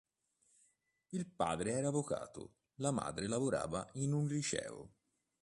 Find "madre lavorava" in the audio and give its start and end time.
2.89-3.87